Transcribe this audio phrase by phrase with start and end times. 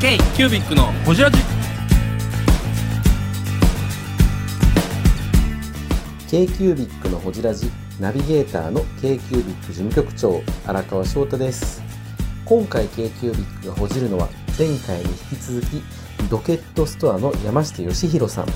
[0.00, 1.36] K キュービックのホジラジ
[6.30, 7.70] k q u b i c のほじラジ
[8.00, 11.82] ナビゲーターの k q u b i c 事務局長荒川翔太です。
[12.46, 15.82] 今回 k q u b i c がほじるのは前回に引き続き
[16.30, 18.46] ロケットストアの山下義弘さん。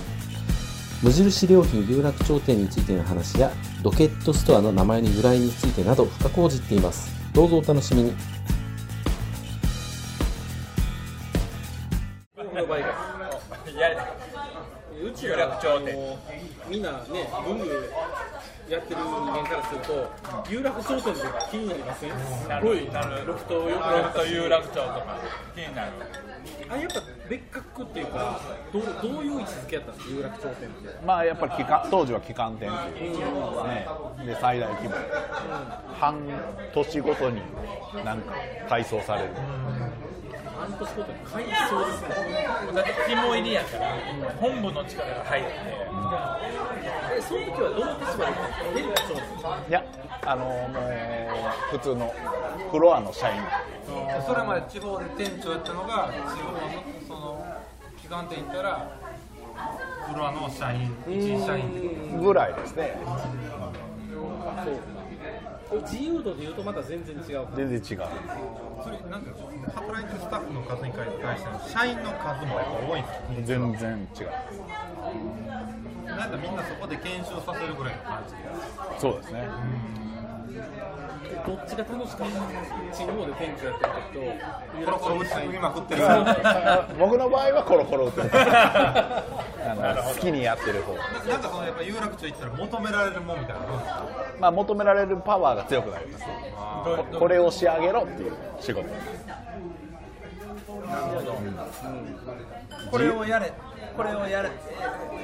[1.03, 3.53] 無印良品有楽町店についての話や
[3.83, 7.15] ロケットストアの名前の由来についてなど深く報じっています。
[7.35, 8.15] どうぞお楽しみに。
[14.95, 16.19] うちはあの
[16.69, 16.99] みんなね
[17.45, 17.91] 文具
[18.69, 20.09] やってる人間からすると
[20.49, 22.11] 有楽町店って気になりません？
[22.11, 22.17] す
[22.63, 22.89] ごい
[23.27, 25.19] ロフトよくロフト有楽町とか
[25.55, 25.93] 気になる。
[26.71, 28.41] あやっぱ別格っていうか
[28.73, 30.15] どうどういう位置づけやったんですか？
[30.15, 31.07] 有楽町店って。
[31.07, 33.19] まあやっぱり機関当時は旗艦店っていう
[33.67, 33.87] ね
[34.25, 34.95] で最大規模。
[36.01, 36.21] 半
[36.73, 37.43] 年ごとに
[38.05, 38.35] なんか
[38.69, 39.31] 改装される
[40.65, 42.09] 半年ごとに改装ですね
[42.75, 43.97] だって肝入りやから
[44.41, 45.51] 本部の力が入って
[47.17, 48.33] えその時はどの立場で
[48.75, 49.85] 店長ですかいや
[50.23, 50.81] あのも
[51.73, 52.15] う普通の
[52.71, 53.43] フロアの社員。
[54.27, 56.59] それまで地方で店長やったのが地方の
[57.07, 57.45] その
[58.01, 58.99] 機関店行ったら
[60.11, 62.97] フロアの社員一員社員ぐらいですね
[65.83, 67.83] 自由度でいうとまた全然違う全然違う。
[68.85, 71.07] それなんていうの働いてるスタッフの数に対
[71.39, 73.05] しての社員の数もやっぱ多いん
[73.37, 74.31] ですよ全然違う。
[76.07, 78.35] なんかみんなそこで研修させるぐらいの感じ
[79.01, 79.49] そうですね
[81.47, 84.21] どっちが楽しかった地方で店長やってる時と
[84.81, 86.03] 有コロコロ打ちまくってる
[86.99, 89.23] 僕の場合はコロコロ打ってるあ
[89.97, 90.95] の好きにやってる方。
[90.95, 94.07] なんかそのやっぱ有楽町行ったら求められるもんみたいなのあるんですか？
[94.41, 96.25] まあ求められるパワーが強くなります。
[96.85, 98.89] ここれを仕上げろっていう仕事。
[102.91, 103.53] これをやれ
[103.97, 104.51] これをやれ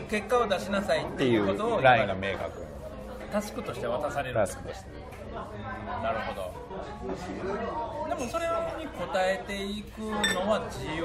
[0.09, 2.65] 結果を出しなさいっっていうことをうラインが明確。
[3.31, 4.91] タスクとして渡されるタスクとして
[6.03, 6.53] なるほど。
[8.09, 8.51] でもそれに
[8.87, 11.05] 応えていくのは自由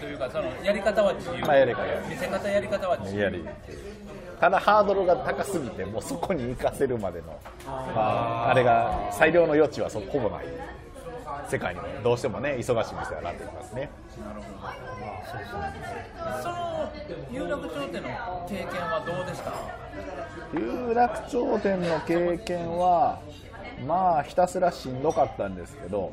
[0.00, 3.22] というかそのやり方は自由、まあやり方見せ方やり方は自由。
[3.22, 3.44] やり
[4.40, 8.00] ただハードルが高すぎてもうそこに行かせるまでのま
[8.46, 10.46] あ、あれが裁量の余地はそほぼない。
[11.48, 13.90] 世界にもどうしてもね忙しい店はなってきますね。
[16.42, 16.90] その
[17.30, 18.08] 有楽町での
[18.48, 19.52] 経験はどうでした？
[20.54, 23.20] 有楽町店の経験は
[23.86, 26.12] まあひたすらしんどかったんですけど、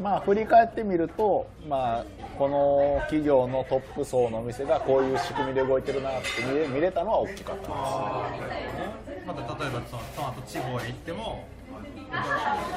[0.00, 2.04] まあ振り返ってみると、まあ、
[2.38, 7.62] この企業のトップ層のお店がこういう仕組みで動いてるなって見れ見れたのは大きかった。
[7.62, 11.44] ですまた例えばそのその後地方へ行っても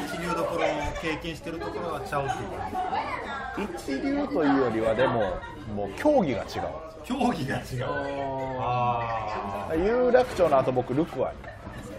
[0.06, 0.68] 一流どころを
[1.02, 3.70] 経験してるところはちゃうっていう。
[3.76, 5.38] 一流というよりはでも
[5.76, 6.48] もう競技が違う。
[7.04, 7.86] 競技が違う。
[8.60, 11.38] あ有楽町の後僕ルクアに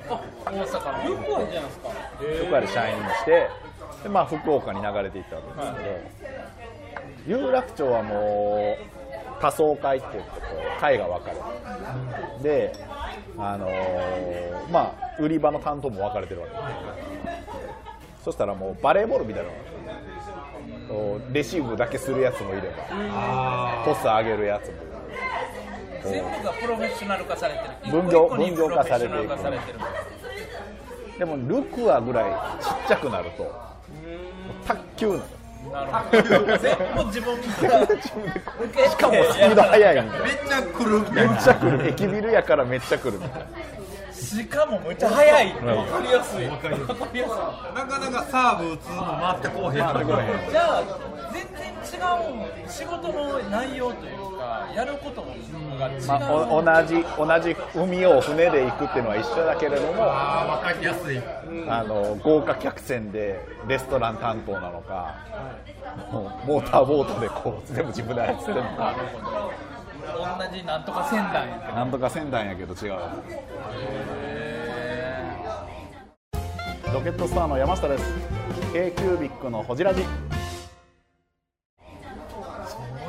[0.09, 0.19] 大
[0.67, 1.11] 阪の。
[1.11, 1.89] よくあるじゃないですか。
[2.21, 3.49] ルクアで社員して
[4.03, 5.73] で、まあ、福岡に流れていったわけです
[7.27, 8.85] けど、有楽町はもう
[9.41, 10.37] 多層会って言ってこ
[10.77, 12.43] う会が分かれて。
[12.43, 12.73] で
[13.39, 16.53] あのーまあ売り場の担当も分かれてるわけ。
[16.55, 16.59] で
[18.19, 19.51] すそしたらもうバレーボールみたいな
[21.33, 23.83] レシーブだけするやつもいれば。
[23.85, 24.75] トス上げるやつも。
[24.75, 24.94] い
[26.05, 27.93] 全部がプロフェッショナル化されてる。
[27.93, 33.53] 分業分業化されていくでもルクアぐらいちっちゃくなると
[34.67, 35.21] 卓球なの。
[35.73, 36.59] なるほど。
[36.59, 37.97] 全部自分が 受
[38.75, 38.89] けて。
[38.89, 40.25] しかもスピード速いみたいな。
[40.27, 40.99] めっちゃ来る。
[41.01, 41.89] みたいなめっちゃ来る。
[41.89, 43.47] 駅ビルやからめっちゃ来るみたいな
[44.25, 45.55] しかもめっちゃ速い。
[45.55, 46.47] わかりやすい。
[46.47, 46.95] わかりやすい。
[47.75, 50.83] なかなかサーブ打つの回ってこうへん回ってこうへんいじゃあ
[51.33, 61.21] 全然違う仕事の内容というかやることが違う、まあ、お同じ同じ海を船で行くっていうのは一緒だけれどもああ分かりやすい。
[61.69, 65.15] あの豪華客船でレストラン担当なのか
[66.11, 68.95] もうモーターボートでこう全部自分で操ってるのか
[70.13, 71.73] 同じなんとか船団やけど。
[71.75, 72.93] なんとか船団やけど違う。
[76.93, 78.05] ロケットスターの山下です。
[78.73, 80.09] K キュービックのホジラジそ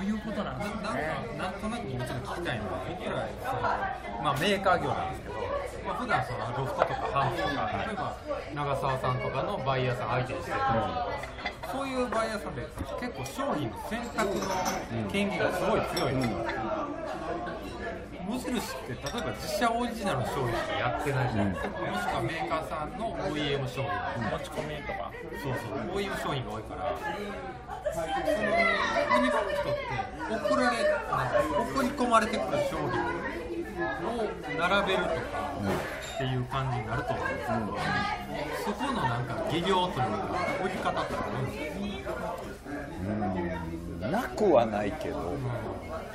[0.01, 1.01] ういうことなんですなんかね。
[1.37, 3.61] なんとなく僕ちょっと聞きたいのは僕らその、
[4.23, 5.35] まあ、メーカー業なんですけど、
[5.85, 8.17] まあ普段そのロフトとかハウスとか例えば
[8.55, 12.63] 長澤さんとかのバイヤーさん相手にしてると、そそういうバイヤーさんって
[13.03, 16.39] 結構商品の選択の権利がすごい強いんですよ、
[18.23, 23.91] 無印って例えば自社オリジナルの商品しかやってないじゃないですか、もしくはメーカーさんの OEM 商品、
[24.31, 25.11] 持ち込みとか
[25.43, 26.95] そうそう OEM 商品が多いから
[27.91, 28.23] そのユ
[29.19, 29.91] ニバットって
[30.31, 31.43] 送られなんか
[31.75, 33.03] 送り込まれてくる商品
[34.07, 35.51] を並べるとか
[36.15, 37.25] っていう感じになると思う。
[37.25, 40.05] んですけど、そこのなんか技量というか
[40.63, 41.69] 売り方ってあるんで
[41.99, 42.13] すか
[43.03, 44.11] うん。
[44.11, 45.33] なくはないけど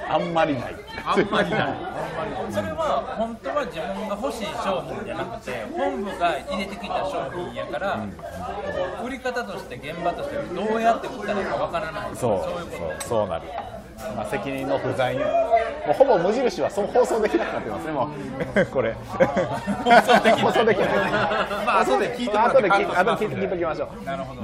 [0.09, 0.77] あんまりない。
[1.05, 1.75] あんまりない。
[2.51, 8.07] それは本当は自分が欲しい商品じゃなくて本部が入れてきた商品やから、
[9.05, 12.17] 売り方として現場としてどうやって売ったらいいかわからない。
[12.17, 13.21] そういうことそう。
[13.21, 13.45] そうなる、
[14.17, 15.21] まあ、責任の不在に
[15.87, 18.67] もうほぼ無印はそう放送できなくなってますねもう。
[18.73, 18.93] これ。
[19.13, 19.13] 放
[20.03, 20.41] 送できない。
[20.41, 20.89] 放送できない
[21.65, 24.05] まあ後で聞いてもらって後で聞い後で聞いておきましょう。
[24.05, 24.43] なるほど、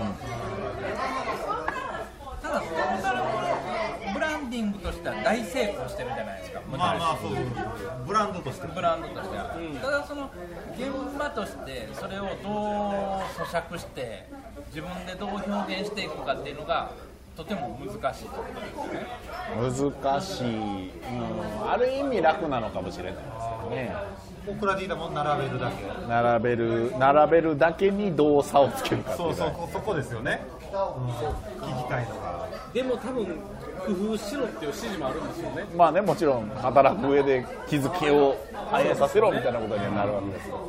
[2.43, 2.63] ただ
[4.15, 6.61] ブランディングとしては大成功してるじゃないですか。
[6.71, 7.33] まあまあそう
[8.07, 10.31] ブランドとしてブランドとしては、ただその
[10.77, 12.33] 現場としてそれをどう
[13.43, 14.29] 咀嚼して
[14.69, 16.91] 自分でどう表現していくかっていうのが
[17.37, 19.07] とても難しいところですよね
[19.55, 23.95] 難しい、うん、ある意味楽なのかもしれないですよね。
[24.49, 25.85] オクラディーダも並べるだけ。
[26.09, 30.41] 並べる並べるだけにどう差をつけるかっていそうそうそこですよね、
[30.73, 32.49] うん、聞きたいのが。
[32.73, 33.27] でも多分
[33.87, 35.65] 工夫しろっていう指示もあるんですよね。
[35.77, 38.37] まあねもちろん働く上で気づきを
[38.71, 40.69] 反映させろみたいなことにはなるわけですよ。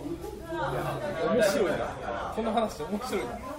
[1.33, 2.33] 面白いな。
[2.35, 3.56] この話面白いな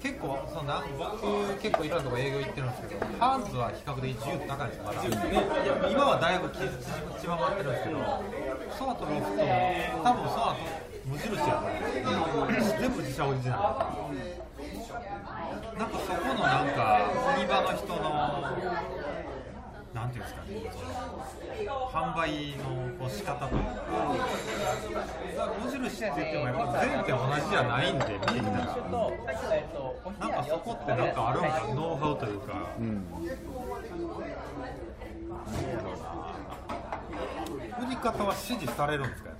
[0.00, 6.70] 結構そのな僕結構いろんなとこ営業行ってるんですけどハンズは比較的自由度高いんですよまだ、今はだいぶ縮
[7.20, 7.98] 縮まってるんですけど
[8.78, 9.52] その後ロフトも
[10.02, 10.56] 多分空
[11.04, 12.62] 無印やから。
[12.78, 13.62] 全部自社オリジナル。
[13.62, 13.96] だか
[15.74, 18.02] らなんかそこのなんか売り場の人の
[19.94, 20.48] なんていうんですかね。
[21.92, 22.64] 販売の
[22.98, 23.68] こう仕方というか
[25.62, 32.52] 無印って言ってもやっぱ全店同じじゃないんで見えっとお昼なんかそこってなんかあるんかノウハウというか、
[37.82, 39.30] 売り方は指示されるんですか？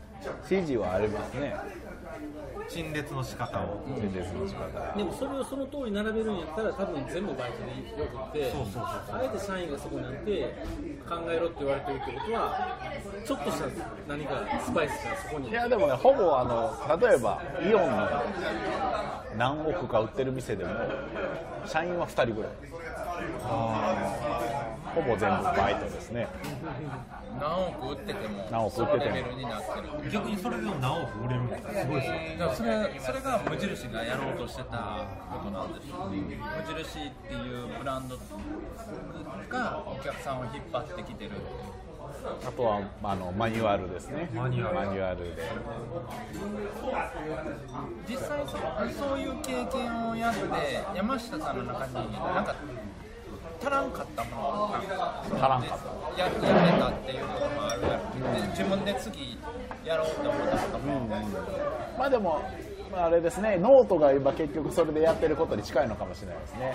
[0.51, 1.55] 指示はありますね
[2.69, 4.97] 陳列の仕方を、陳列の仕方。
[4.97, 10.55] でもそれをその通り並べるんやったら多分全部バイトでよくってそうそうそうあえて社員がそこにいて
[11.09, 12.79] 考えろって言われてるってことは
[13.27, 13.67] ちょっとした
[14.09, 15.51] 何かスパイスがそこに。
[15.51, 18.09] いやでもねほぼあの例えばイオンの
[19.37, 20.71] 何億か売ってる店でも
[21.67, 22.53] 社員は2人ぐらい
[24.95, 26.29] ほぼ全部バイトですね。
[27.41, 29.15] 何億売ってても何億売ってても。
[29.15, 38.19] レベルになってる逆にそれでも何億売れるんだすごいですよねだからそれそれが無印がやろうとしてたことなんですよ、無印っていうブランド
[39.49, 41.39] がお客さんを引っ張ってきてるっていう。
[42.47, 44.29] あとはまああのマニュアルですね。
[44.35, 44.75] マニュアル。
[44.75, 45.43] マニュアルで。
[48.09, 50.41] 実際そそういう経験をやって
[50.95, 52.55] 山下さんの中になんか
[53.63, 59.39] 足らんかったものが足らんかっややめたっていうこともあるやろで自分で次
[59.85, 61.01] やろうって思ったことも、
[61.97, 62.43] まあでも
[62.91, 63.57] まああれですね。
[63.63, 66.75] ノートが今結局それでやってることに近いのかもしれないですね。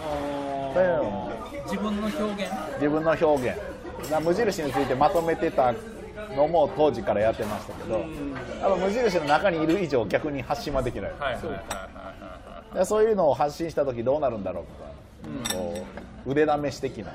[1.66, 2.54] 自分の表現。
[2.76, 4.12] 自分の表現。
[4.12, 5.74] な無印についてまとめてた
[6.36, 8.00] のも当時からやってましたけど。
[8.00, 8.06] やっ
[8.62, 11.12] ぱ無印の中にいる以上逆に発信はできない。
[11.20, 14.92] はいはいはいそういうのを発信した時どうなるんだろうとか、
[15.52, 15.86] こ
[16.26, 17.14] う腕試し的な。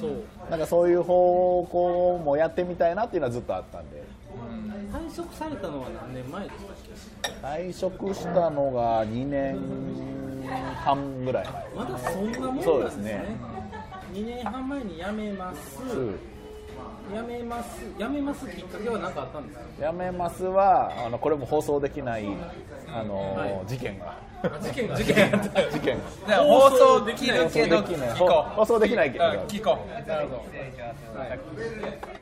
[0.00, 0.24] そう。
[0.50, 4.02] なんかそういう方向もやってみたいなっていうのはずっとあったんで。
[4.92, 9.58] 退職されたのは何年前でしたっけ退職したのが2年
[10.84, 12.64] 半ぐらいまだそんなもんなんですね。
[12.64, 13.24] そうですね。
[14.12, 15.80] 2年半前に辞めます。
[15.82, 16.31] 前うん
[17.14, 19.84] 辞めます辞めますきっかけは何かあったんですか？
[19.84, 22.26] やめますはあのこれも放送できない
[22.94, 23.60] あの、はい。
[23.66, 24.16] 事件が。
[24.60, 24.96] 事件が？
[24.96, 25.70] 事件があった。
[25.70, 28.10] 事件じゃあ放送できるけどできない。
[28.10, 28.54] 聞こう。
[28.54, 29.24] 放送できないけど。
[29.24, 30.08] うん聞こう。
[30.08, 30.44] なるほ
[31.14, 32.21] ど、はい、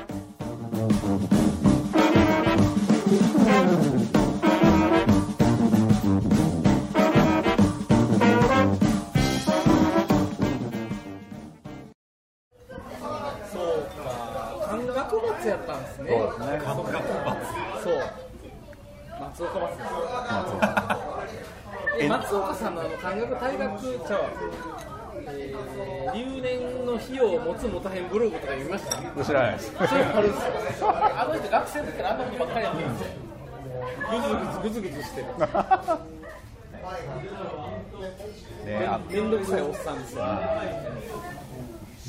[28.11, 29.23] ブログとか読みました？
[29.25, 29.53] 知らない。
[29.53, 29.71] です。
[29.77, 29.79] あ
[31.27, 33.11] の人学生の時からあんなことばっかりやってるんですよ
[34.11, 35.27] グズグズグズグズしてる。
[38.65, 40.25] ねあめんどくさいおっさんですよ。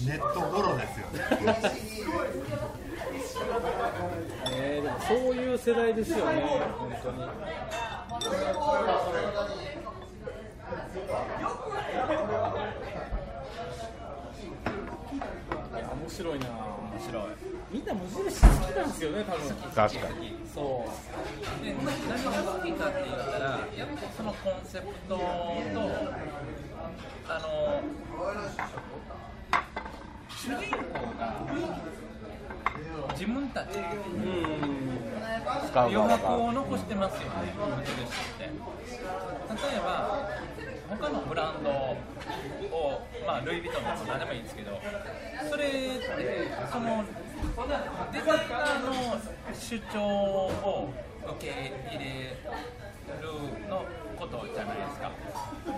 [0.07, 1.07] ネットゴロですよ。
[4.51, 6.43] ねでもそういう世代ですよね。
[6.79, 7.19] 本当に
[15.73, 16.47] いや面白いな。
[16.47, 17.23] 面白い。
[17.71, 19.55] みんな無印好きなんですよね多分。
[19.73, 20.35] 確かに。
[20.53, 21.65] そう。
[21.65, 25.23] で何が好きかって言ったらやっぱそのコンセプトと
[27.29, 27.83] あの
[30.29, 31.47] 主人公が
[33.13, 33.69] 自分たち
[35.69, 38.51] 使う余側が白を残してますよね無印って例
[39.77, 40.29] えば
[41.01, 41.97] 他のブランドを、
[43.27, 44.81] まあ、ルイ・ヴィトンでも何でもいいんですけど
[45.51, 45.73] それって
[46.71, 47.05] その
[48.13, 48.93] デザイナーの
[49.55, 50.93] 主張を
[51.25, 52.37] 受け入れ
[53.21, 53.29] る
[53.69, 53.85] の
[54.19, 55.11] ことじゃないですか。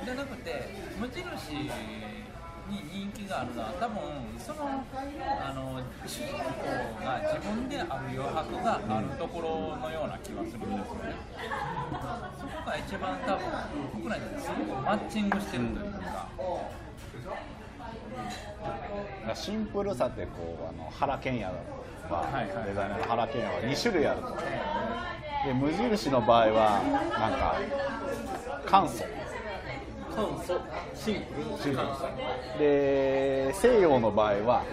[0.04, 0.68] じゃなくて
[0.98, 1.70] 無印
[2.68, 4.00] に人気があるのは多分
[4.38, 6.40] そのあの主人公
[7.04, 11.16] が自分である余白があるところのような気がするんですよね。
[12.38, 13.44] そこが一番多分
[14.02, 16.28] 国内ですごくマッチングしてるというか、
[19.34, 21.52] シンプルさってこうあの原健也
[22.08, 22.66] は、はいはい。
[22.68, 24.36] デザイナーの原健也は2種類あると
[25.44, 26.82] で無印の場合は
[27.18, 27.60] なんか
[28.66, 29.04] 簡素
[30.14, 30.60] 簡素
[30.94, 31.22] シン
[31.62, 32.04] プル簡素
[32.58, 34.64] で西洋の場合は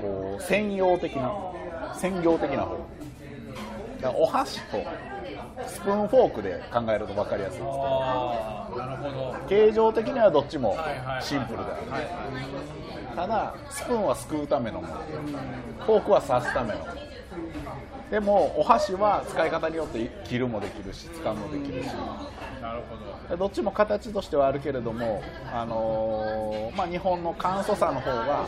[0.00, 1.32] こう専用的な
[1.96, 2.76] 専業的な方。
[4.00, 4.82] だお箸と
[5.66, 7.76] スプーンフォークで考えると分かりやすいんです。
[7.76, 9.48] けどああなるほど。
[9.48, 10.78] 形状的にはどっちも
[11.20, 11.90] シンプルである。
[11.90, 12.10] はいはい
[13.16, 14.94] ただスプーンはすくうためのもの。
[15.84, 16.92] フォークは刺すためのもの
[18.10, 21.86] でもお箸は使い方によって切るもできるし使うもできるし。
[22.60, 22.96] なるほ
[23.30, 23.36] ど。
[23.36, 28.46] どっちも形としてはあるけれども、あのーまあ、日本の簡素さの方が、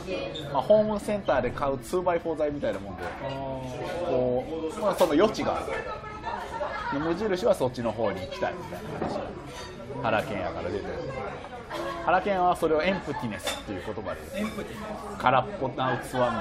[0.53, 3.03] まあ、ホームセンターで買う 2x4 材みたいなもんで
[4.07, 4.45] こ
[4.77, 5.67] う、まあ、その余地がある。
[6.93, 9.21] で無印はそっちの方に行きたいみたいな話。
[10.03, 10.95] 原健也から出てる。
[12.05, 14.21] 原健也はそれをエンプティネスっていう言葉で。
[15.19, 16.37] 空っぽな器みたいな。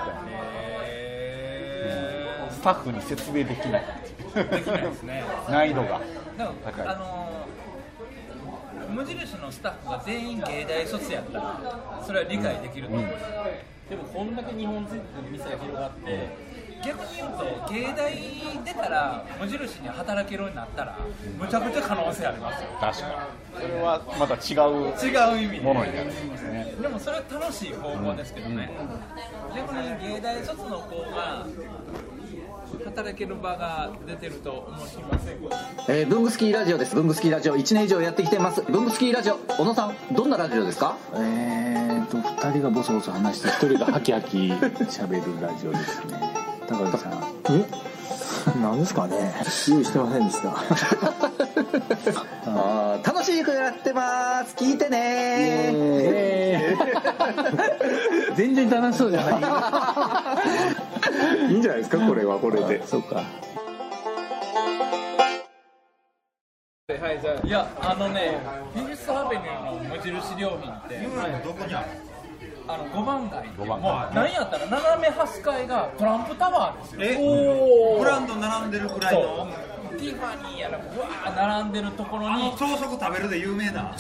[0.58, 0.61] へ
[2.62, 3.86] スタッフに説明できない。
[4.36, 5.24] ーできないですね。
[5.50, 6.00] 難易度が。
[6.64, 6.88] 高い。
[6.88, 7.52] あのー
[8.92, 13.08] 無印のスタッフが全員芸大卒やったらそれは理解できると思う、
[13.90, 16.30] でもこんだけ日本全国に店が広がって
[16.86, 18.14] 逆に言うと芸大
[18.66, 21.00] 出たら無印に働けるようになったら
[21.40, 22.70] むちゃくちゃ可能性ありますよ。
[22.82, 23.62] 確かに。
[23.62, 26.08] それはまた違う違う意味でものになる。
[26.08, 28.70] んですねでもそれは楽しい方法ですけどね、
[29.56, 31.48] 逆に芸大卒の子が
[32.96, 34.82] 働ける場が出てると思い
[35.12, 35.56] ませんか？
[35.90, 36.96] えー、ブングスキーラジオです。
[36.96, 38.62] ブングスキーラジオ1年以上やってきてます。
[38.62, 40.98] ブングスキーラジオ、小野さん、どんなラジオですか？
[41.16, 46.20] えーと、二人がボソボソ話して、一人がハキハキ喋るラジオですね。
[46.68, 47.14] 高木さん。
[47.50, 47.66] え？
[48.62, 49.34] 何ですかね？
[49.70, 50.56] 用意してませんでした。
[52.46, 54.56] あー楽しくやってます。
[54.56, 56.76] 聞いてね
[58.36, 59.30] 全然楽しそうじゃな
[61.48, 61.52] い。
[61.52, 62.86] いいんじゃないですか、これはこれで。
[62.86, 63.16] そうか。
[63.16, 63.24] は
[67.14, 67.48] いじゃあ。
[67.48, 68.38] いやあのね
[68.74, 71.00] フィフスアベニューの無印良品って
[71.44, 71.86] どこにある？
[72.68, 73.40] あの5番街。
[73.40, 77.02] って5番もう何やったら斜め端階がトランプタワーですよ。
[77.02, 79.48] えブランド並んでるくらいの。
[79.98, 82.30] ティファニーやらうわー並んでるところに。
[82.30, 83.96] あの朝食食べるで有名な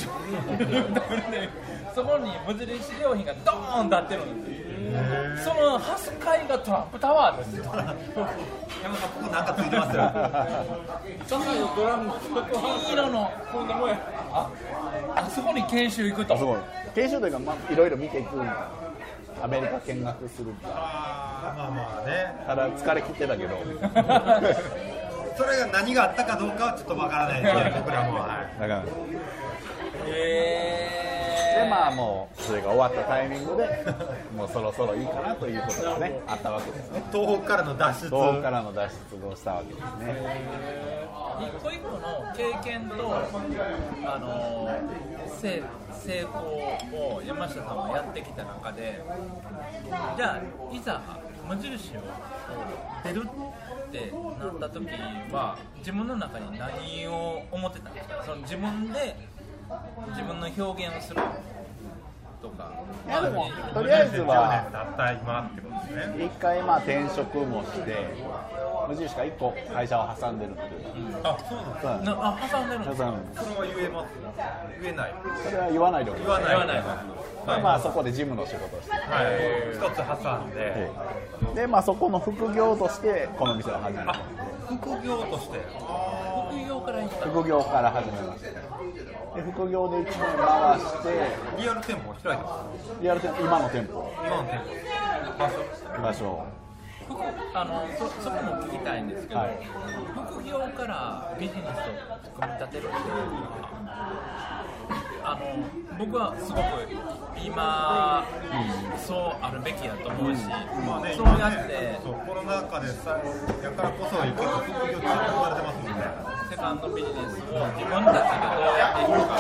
[1.93, 4.61] そこに無印良品がドーン立ってるんですよ
[5.43, 7.63] その端階がトランプタワーですよ。
[8.83, 12.11] 山さんここなんかついてますよ3のドラム
[12.51, 13.97] 金色のこんなもんや
[14.33, 14.49] あ
[15.15, 16.35] あそこに研修行くと。
[16.93, 18.41] 研修というか、まあ、いろいろ見ていく
[19.41, 22.43] アメリカ見学するまあまあね。
[22.45, 23.55] ただ疲れ切ってたけど。
[25.37, 28.27] それが何があったかどうかはちょっとわからないですけど僕らもは。
[28.57, 28.83] いだから。
[30.07, 31.00] へ
[31.55, 33.85] でまあもうそれが終わったタイミングで
[34.35, 37.03] もうそろそろいいかなということがねあったわけですね。
[37.11, 38.09] 東北からの脱出。
[38.09, 38.89] 東北からの脱
[39.19, 40.15] 出をしたわけですね。
[41.41, 41.99] 一個一個の
[42.35, 42.95] 経験と、
[44.05, 44.69] あの
[45.39, 49.01] 成成功を山下さんはやってきた中で
[50.17, 50.39] じゃ
[50.71, 51.01] あいざ
[51.47, 52.01] 無印を
[53.03, 54.87] 出るってなった時
[55.31, 58.23] は自分の中に何を思ってたんですか？
[58.23, 59.15] その自分で
[60.09, 61.21] 自分の表現をする
[62.41, 62.71] とか
[63.07, 64.65] いやでもとりあえずは
[66.17, 68.09] 一回まあ転職もして
[68.89, 70.67] 無印が1個会社を挟んでるっていう。
[71.23, 72.05] あそうなんですうん。
[72.05, 73.13] なあ挟んでるんですか
[73.43, 74.09] それは言えます？
[74.81, 75.13] 言えない。
[75.45, 76.77] それは言わないでお言わない言わない。
[76.81, 78.95] でまあそこで事務の仕事をして。
[78.95, 79.75] はい。
[79.75, 80.89] 一つ挟んで。
[81.61, 84.13] でまあそこの副業としてこの店を始めた。
[84.67, 85.59] 副業として。
[85.59, 86.30] 副業
[86.91, 91.07] から行った副業から始めましたで副業で1年回して
[91.57, 92.67] リアル店舗を開いてま
[93.01, 94.11] リアル店今の店舗。
[94.11, 94.81] す今の店舗。
[95.39, 96.45] 場所場所
[97.07, 97.15] 副
[97.53, 99.59] あのそそこも聞きたいんですけど、はい。
[100.31, 101.71] 副業からビジネスを
[102.39, 102.91] 組み立てるっていう。
[102.91, 104.65] のは
[105.23, 106.61] あの僕はすごく
[107.37, 108.25] 今、
[108.97, 111.99] そうあるべきだと思うし、まあねそうやって。
[112.03, 113.21] そうコロナ禍でさ
[113.61, 119.39] やからこそ結構副業中止されてますもんねセカンドビジネスを自分たちでどうやっていくか、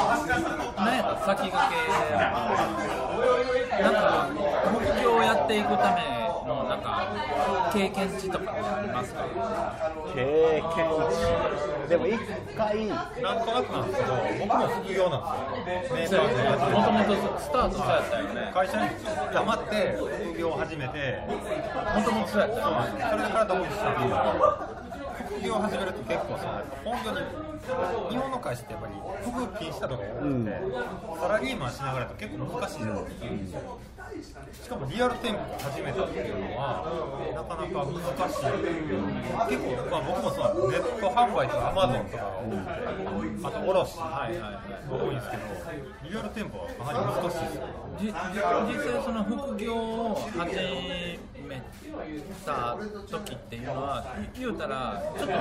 [0.79, 2.15] なんやったら先駆け
[3.83, 4.31] なんか
[4.71, 6.07] 副業をやっていくため
[6.47, 6.87] のなんか
[7.73, 8.31] 経験値。
[8.31, 9.25] とかありますか
[10.15, 10.87] 経験
[11.83, 12.17] 値でも一
[12.55, 14.15] 回なんとなくなんですけど
[14.47, 16.23] 僕も副業なんですよ。
[16.23, 18.51] メーカーもともとスタートそうやったよね。
[18.53, 18.87] 会社に
[19.33, 19.97] 黙って
[20.31, 24.09] 副業を始めてもともとそうやったよねそれから独立したんですけ
[24.79, 24.80] ど
[25.31, 27.17] 副業を始めると結構その本業に
[28.11, 30.59] 日本の会社ってやっぱり副禁止だとかやるんで、
[31.19, 33.09] サラリーマンしながらと結構難しいじゃないで
[33.47, 36.83] すか、しかもリアル店舗を始めたっていうのは
[37.31, 37.95] なかなか難
[38.27, 38.51] しい、
[39.47, 44.27] 結構、まあ、僕もそうなんですネット販売とかアマゾンとかが多くてあと卸が
[44.91, 45.47] 多いんですけど
[46.03, 47.71] リアル店舗はかなり難しいですよ。
[48.01, 50.55] 実際その副業を始
[51.51, 51.61] め
[52.45, 52.77] た
[53.09, 55.33] 時っていうのは言うたらちょっと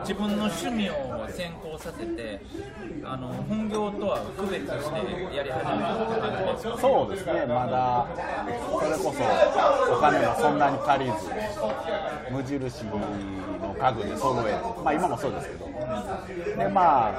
[0.00, 2.40] 自分の趣味を先行させて
[3.04, 7.46] あの本業とは区別してやり始めたって感じですそうですね。
[7.46, 8.06] まだ
[8.80, 11.30] それこそお金がそんなに足りず
[12.30, 13.00] 無印の
[13.78, 15.66] 家具で揃えてまあ今もそうですけど。
[16.56, 17.12] でまあ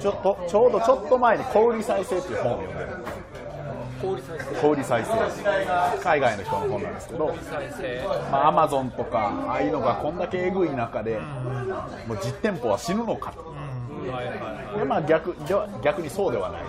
[0.00, 3.17] ちょっとちょうどちょっと前に「小売再生」っていう本を読んで
[4.00, 5.98] 小売再生。
[6.00, 7.34] 海外の人の本なんですけど
[8.30, 11.18] まあ、アマゾンとかああいうのがこんだけえぐい中で
[12.06, 13.54] もう実店舗は死ぬのかと。
[14.78, 16.62] で、まあ、逆では逆にそうではない。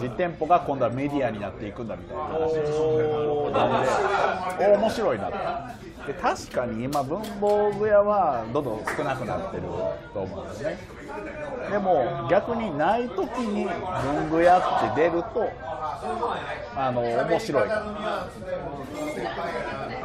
[0.00, 2.54] 実店舗が今度はメディアになっていくんだみたいな話なん
[4.58, 5.32] でお面白いなと。
[6.06, 9.62] で確かに今文房具屋はどんどん少なくなってる
[10.12, 10.78] と思うんですね。
[11.70, 15.48] でも逆にない時に文具屋って出ると
[16.76, 17.68] あの面白い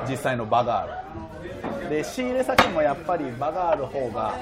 [0.10, 1.10] 実際の場があ
[1.84, 4.34] るで仕入れ先もやっぱり場がある方が、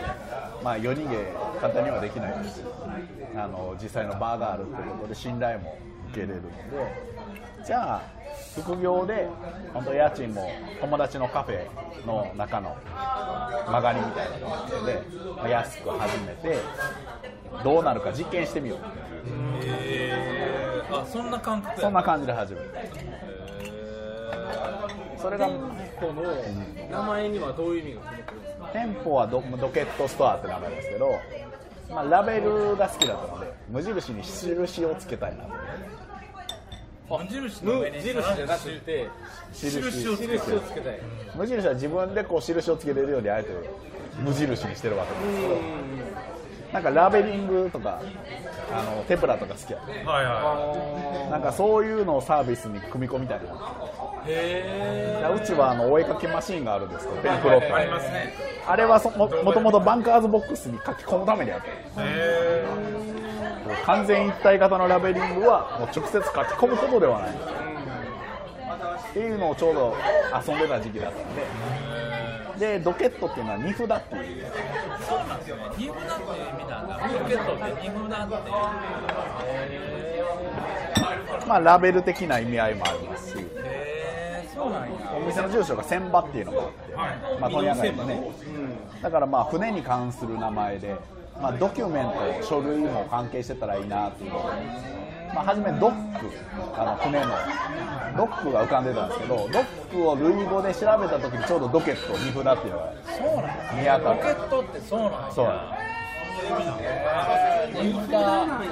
[0.63, 2.43] まあ、夜逃げ簡単にはできない。
[2.43, 2.63] ですし
[3.35, 5.77] あの実際の場があるってことで信頼も
[6.11, 7.15] 受けれるので。
[7.65, 8.01] じゃあ
[8.55, 9.27] 副業で
[9.73, 11.65] 本当家賃も友達のカフェ
[12.05, 12.77] の中の
[13.65, 16.59] 曲がりみたいなところで安く始めて
[17.63, 18.79] どうなるか実験してみよう
[19.63, 19.94] えー、
[21.01, 22.69] あそんな感覚そんな感じで始める
[25.21, 26.23] それがこの
[26.91, 28.69] 名前にはどういう意味が込めてるんですか？
[28.73, 31.19] 店舗はドドケットストアって名前ですけど、
[31.89, 35.49] まあ、ラベルが好きだったので無印に印をつけたいなと。
[37.07, 39.07] 無印の無上に印じゃなくて
[39.53, 40.15] 印印を
[40.59, 40.99] つけたい。
[41.35, 43.49] 無印は自分でこう印をつけれるようにあえて
[44.19, 45.55] 無印にしてるわけですけど
[46.75, 48.01] なんかラベリングとか
[48.69, 53.45] あのテプラとか好きやったはいはなんかそういうのをサービスに組み込みたいな。
[54.27, 58.33] へうちはあのお絵かきマシーンがあるんですけどペンプロってありますね。
[58.67, 59.61] あれはそももと？
[59.61, 62.65] もとバンカーズボックスに書き込むためにあっていへ
[63.85, 67.29] 完全一体型のラベリングはもう直接書き込むことではない。
[67.29, 67.33] っ
[69.13, 69.95] ていうのをちょうど
[70.45, 71.41] 遊んでた時期だったんで
[72.59, 74.45] でドケットっていうのは荷札っていう。
[75.07, 75.55] そうなんですよ。
[75.57, 76.97] ね荷札っていう意味なんだ。
[76.97, 78.49] ロケットって荷札って
[81.47, 83.37] まあラベル的な意味合いもありますし。
[83.37, 84.95] へえそうなんや。
[85.15, 86.75] お店の住所が船場っていうのがあって、
[87.39, 88.31] まあ、問屋街のね、
[89.01, 90.95] だからまあ船に関する名前で、
[91.41, 92.05] まあ、ドキュメン
[92.41, 94.51] ト書類も関係してたらいいなっていうので、ま
[95.41, 96.29] あ、初めドック
[96.77, 97.27] あの船の
[98.17, 103.45] ドックが浮かんでたんですけどドックを類語で調べた時にちょうどドケット荷札っていうのがそうなん
[103.83, 105.31] や見当たロケるットってそうなんや。
[105.31, 105.45] そう。
[105.45, 105.51] な
[108.45, 108.65] ん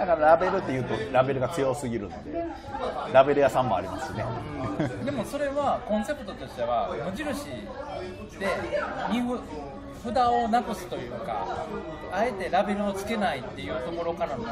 [0.00, 2.46] だからラベルっていうとラベルが強すぎるので
[3.12, 4.24] ラベル屋さんもありますしね。
[5.04, 7.44] でもそれはコンセプトとしては無印
[8.38, 8.48] で
[10.02, 11.66] 札をなくすというか
[12.12, 14.44] あえてラベルをつけないっていうところからの、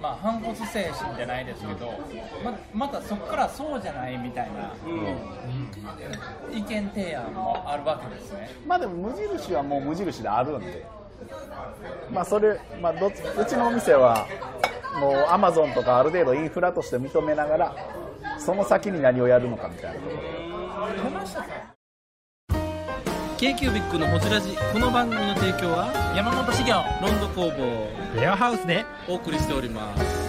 [0.00, 1.92] まあ、反骨精神じゃないですけど
[2.44, 4.72] ままたそこからそうじゃないみたいな、
[6.52, 8.50] 意見提案もあるわけですね。
[8.66, 10.86] まあでも無印はもう無印であるんで。
[12.10, 14.26] まあそれ、まあ、どっちうちのお店は
[15.00, 17.76] もうアマゾンとかある程度インフラとして認めながら
[18.38, 20.00] その先に何をやるのかみたいな
[23.46, 28.20] k q b i c のホジラジこの番組の提供は山本修行ロンド工房。
[28.20, 28.84] レアハウスで。
[29.08, 30.25] お送りしております